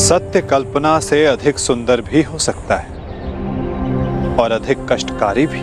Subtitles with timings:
[0.00, 5.60] सत्य कल्पना से अधिक सुंदर भी हो सकता है और अधिक कष्टकारी भी।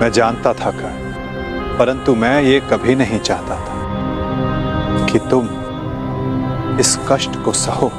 [0.00, 5.48] मैं जानता था कर, परंतु मैं ये कभी नहीं चाहता था कि तुम
[6.80, 7.90] इस कष्ट को सहो।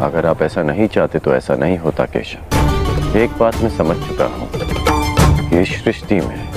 [0.00, 4.24] अगर आप ऐसा नहीं चाहते तो ऐसा नहीं होता, केशव। एक बात मैं समझ चुका
[4.26, 4.48] हूँ
[5.52, 6.52] ये सृष्टि में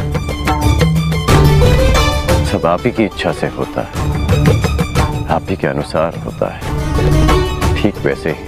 [2.45, 6.68] सब आप ही की इच्छा से होता है, आप ही के अनुसार होता है।
[7.79, 8.43] ठीक वैसे ही।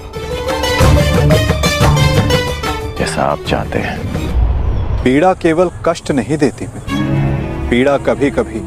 [3.00, 8.60] जैसा आप चाहते हैं। पीड़ा केवल कष्ट नहीं देती मैं पीड़ा कभी कभी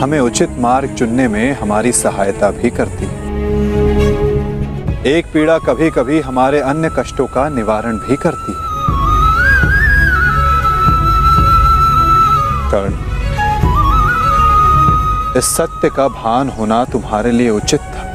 [0.00, 3.20] हमें उचित मार्ग चुनने में हमारी सहायता भी करती है।
[5.06, 8.70] एक पीड़ा कभी कभी हमारे अन्य कष्टों का निवारण भी करती है।
[12.70, 12.94] कर्ण।
[15.38, 18.11] इस सत्य का भान होना तुम्हारे लिए उचित था।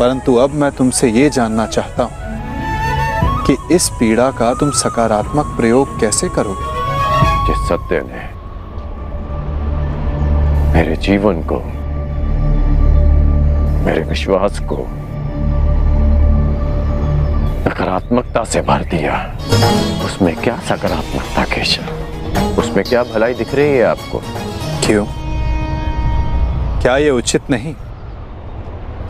[0.00, 6.00] परंतु अब मैं तुमसे ये जानना चाहता हूँ कि इस पीड़ा का तुम सकारात्मक प्रयोग
[6.00, 6.74] कैसे करोगे?
[7.46, 8.24] जिस सत्य ने
[10.72, 11.60] मेरे जीवन को
[13.86, 14.76] मेरे विश्वास को
[17.68, 19.38] नकारात्मकता से भर दिया।
[20.04, 21.84] उसमें क्या सकारात्मकता केशव
[22.58, 24.18] उसमें क्या भलाई दिख रही है आपको?
[24.86, 25.06] क्यों?
[26.82, 27.74] क्या ये उचित नहीं?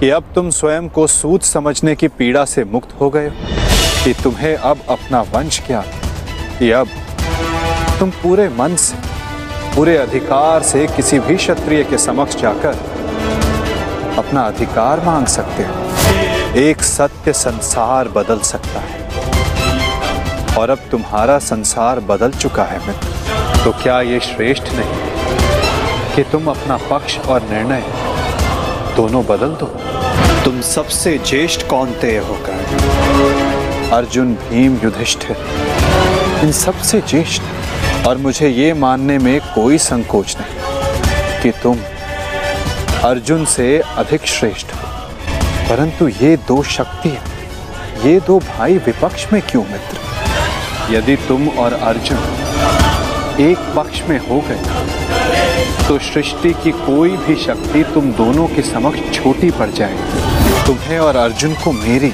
[0.01, 3.31] कि अब तुम स्वयं को सूद समझने की पीड़ा से मुक्त हो गए
[4.05, 5.81] कि तुम्हें अब अपना वंश क्या
[6.59, 6.89] कि अब
[7.99, 8.97] तुम पूरे मन से,
[9.77, 12.77] पूरे अधिकार से किसी भी क्षत्रिय के समक्ष जाकर
[14.19, 19.05] अपना अधिकार मांग सकते हो। एक सत्य संसार बदल सकता है।
[20.59, 26.47] और अब तुम्हारा संसार बदल चुका है मित्र। तो क्या ये श्रेष्ठ नहीं कि तुम
[26.51, 27.83] अपना पक्ष और निर्णय
[28.97, 29.67] दोनों बदल दो।
[30.45, 32.53] तुम सबसे ज्येष्ठ कौनते होकर
[33.93, 35.37] अर्जुन, भीम, युधिष्ठिर।
[36.43, 37.43] इन सबसे ज्येष्ठ।
[38.07, 40.61] और मुझे ये मानने में कोई संकोच नहीं
[41.43, 41.79] कि तुम
[43.05, 44.89] अर्जुन से अधिक श्रेष्ठ हो।
[45.71, 47.25] परंतु ये दो शक्तियाँ
[48.05, 49.99] ये दो भाई विपक्ष में क्यों मित्र?
[50.95, 52.19] यदि तुम और अर्जुन
[53.41, 59.01] एक पक्ष में हो गए। तो सृष्टि की कोई भी शक्ति तुम दोनों के समक्ष
[59.15, 62.13] छोटी पड़ जाएगी तुम्हें और अर्जुन को मेरी।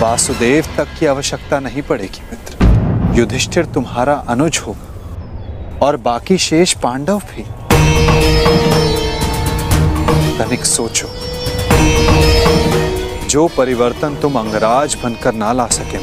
[0.00, 7.18] वासुदेव तक की आवश्यकता नहीं पड़ेगी, मित्र। युधिष्ठिर तुम्हारा अनुज होगा। और बाकी शेष पांडव
[7.18, 7.42] भी।
[10.38, 11.08] तनिक सोचो।
[13.28, 15.98] जो परिवर्तन तुम अंगराज बनकर ना ला सके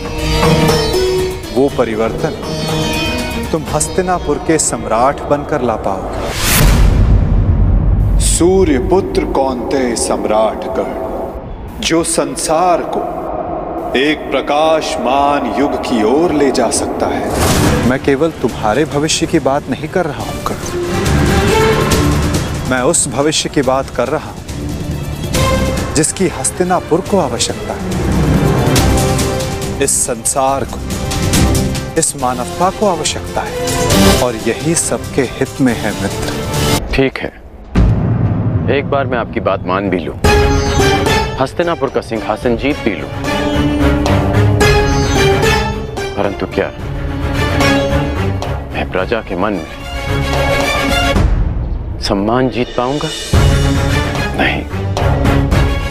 [1.53, 2.33] वो परिवर्तन
[3.51, 6.29] तुम हस्तिनापुर के सम्राट बनकर ला पाओगे।
[8.19, 13.01] सूर्य पुत्र कौनते सम्राट गढ़ जो संसार को
[13.99, 17.89] एक प्रकाशमान युग की ओर ले जा सकता है?
[17.89, 20.57] मैं केवल तुम्हारे भविष्य की बात नहीं कर रहा हूँ कर
[22.71, 24.41] मैं उस भविष्य की बात कर रहा हूँ
[25.95, 27.87] जिसकी हस्तिनापुर को आवश्यकता है।
[29.83, 30.79] इस संसार को
[31.97, 37.29] इस मानवता को आवश्यकता है। और यही सबके हित में है मित्र। ठीक है।
[38.77, 40.15] एक बार मैं आपकी बात मान भी लूँ।
[41.39, 43.09] हस्तिनापुर का सिंहासन जीत भी लूँ।
[46.15, 46.67] परंतु क्या
[48.73, 49.75] मैं प्रजा के मन में
[52.01, 53.09] सम्मान जीत पाऊँगा?
[54.39, 54.63] नहीं।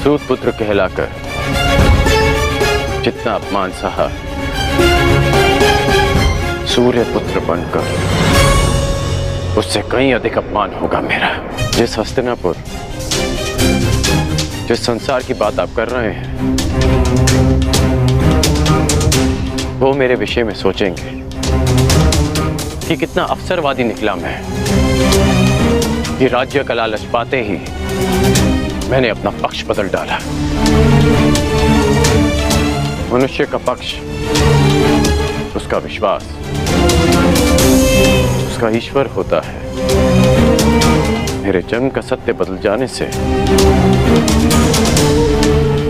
[0.03, 1.09] सूत पुत्र कहलाकर
[3.05, 4.11] जितना अपमान सहा
[6.77, 7.87] सूर्य पुत्र बनकर,
[9.59, 11.31] उससे कहीं अधिक अपमान होगा मेरा।
[11.71, 12.57] जिस हस्तिनापुर,
[14.69, 16.27] जिस संसार की बात आप कर रहे हैं,
[19.81, 21.03] वो मेरे विषय में सोचेंगे
[22.87, 24.37] कि कितना अवसरवादी निकला मैं
[26.21, 27.59] ये राज्य का लालच पाते ही
[28.91, 30.19] मैंने अपना पक्ष बदल डाला।
[33.13, 33.95] मनुष्य का पक्ष,
[35.57, 36.23] उसका विश्वास
[38.57, 39.59] उसका ईश्वर होता है।
[41.43, 43.09] मेरे जन्म का सत्य बदल जाने से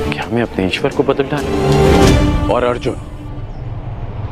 [0.07, 2.49] क्या मैं अपने ईश्वर को बदल डालूं?
[2.55, 2.97] और अर्जुन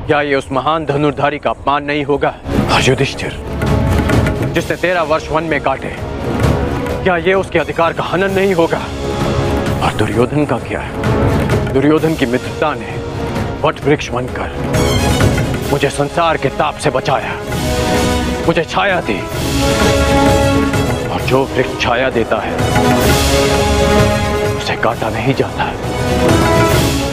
[0.07, 2.35] क्या ये उस महान धनुर्धारी का अपमान नहीं होगा?
[2.83, 3.39] युधिष्ठिर
[4.55, 5.95] जिसने तेरह वर्ष वन में काटे
[7.05, 8.83] क्या ये उसके अधिकार का हनन नहीं होगा?
[9.83, 11.73] और दुर्योधन का क्या है?
[11.73, 12.91] दुर्योधन की मित्रता ने
[13.63, 14.49] वट वृक्ष बनकर
[15.71, 17.33] मुझे संसार के ताप से बचाया।
[18.47, 19.19] मुझे छाया दी।
[21.09, 22.55] और जो वृक्ष छाया देता है,
[24.57, 25.71] उसे काटा नहीं जाता।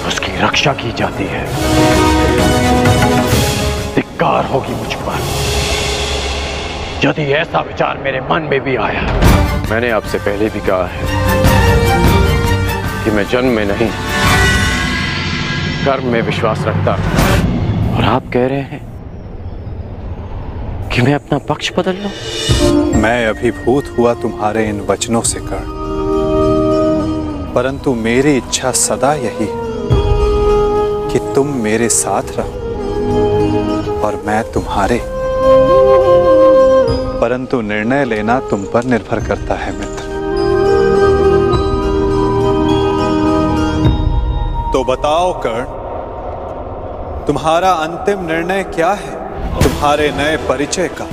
[0.07, 1.45] उसकी रक्षा की जाती है।
[3.95, 5.19] धिक्कार होगी मुझ पर।
[7.05, 9.01] यदि ऐसा विचार मेरे मन में भी आया,
[9.71, 11.01] मैंने आपसे पहले भी कहा है
[13.03, 13.89] कि मैं जन्म में नहीं,
[15.85, 16.93] कर्म में विश्वास रखता।
[17.95, 18.90] और आप कह रहे हैं
[20.91, 22.11] कि मैं अपना पक्ष बदल लूँ?
[23.01, 25.79] मैं अभिभूत हुआ तुम्हारे इन वचनों से कर्ण
[27.55, 29.71] परंतु मेरी इच्छा सदा यही है
[31.09, 35.01] कि तुम मेरे साथ रहो और मैं तुम्हारे।
[37.19, 40.03] परंतु निर्णय लेना तुम पर निर्भर करता है, मित्र।
[44.73, 45.63] तो बताओ, कर्ण,
[47.27, 49.20] तुम्हारा अंतिम निर्णय क्या है?
[49.53, 51.07] तुम्हारे नए परिचय का,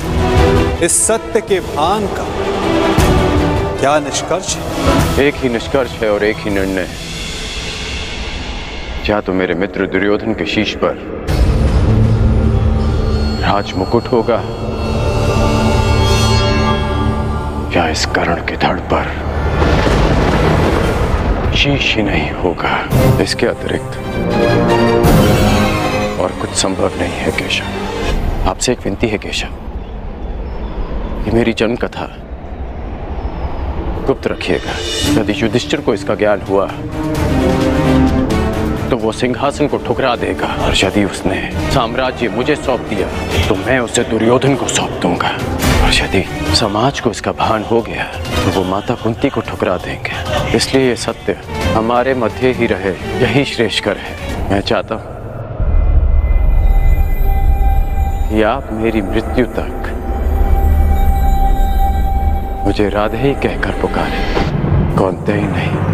[0.85, 2.27] इस सत्य के भान का।
[3.81, 4.63] क्या निष्कर्ष है?
[5.27, 6.87] एक ही निष्कर्ष है और एक ही निर्णय
[9.09, 10.95] या तो मेरे मित्र दुर्योधन के शीश पर
[13.43, 14.41] राज मुकुट होगा,
[17.77, 19.07] या इस कर्ण के धड़ पर
[21.57, 22.75] शीश ही नहीं होगा।
[23.23, 23.93] इसके अतिरिक्त
[26.21, 27.69] और कुछ संभव नहीं है, केशव।
[28.45, 29.49] आपसे एक विनती है, केशव।
[31.27, 32.09] ये मेरी जन्म कथा
[34.07, 34.73] गुप्त रखिएगा।
[35.21, 36.67] यदि युधिष्ठिर को इसका ज्ञान हुआ।
[38.91, 41.41] तो वो सिंहासन को ठुकरा देगा। और यदि उसने
[41.73, 43.09] साम्राज्य मुझे सौंप दिया
[43.49, 45.29] तो मैं उसे दुर्योधन को सौंप दूँगा।
[45.85, 46.25] और यदि
[46.57, 50.97] समाज को इसका भान हो गया तो वो माता कुंती को ठुकरा देंगे। इसलिए ये
[50.97, 51.33] सत्य
[51.75, 52.93] हमारे मध्य ही रहे,
[53.23, 55.18] यही श्रेष्ठकर है। मैं चाहता हूँ
[58.43, 59.95] आप मेरी मृत्यु तक।
[62.67, 64.35] मुझे राधे ही कहकर पुकारे।
[64.97, 65.88] कौनते ही नहीं।